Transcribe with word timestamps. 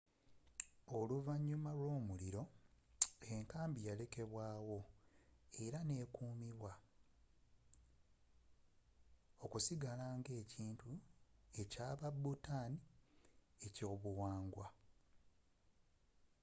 oluvanyuma 0.97 1.71
lwo'muliro 1.79 2.43
the 3.21 3.27
fortress 3.39 3.83
yalekebwa 3.87 4.45
wo 4.67 4.79
era 5.65 5.79
ne 5.89 5.97
kumibwa 6.15 6.73
okusigala 9.43 10.05
nga 10.17 10.31
ekintu 10.41 10.91
kya 11.71 11.89
ba 11.99 12.09
bhutan's 12.21 12.83
eky'obyobuwangwa 13.65 14.67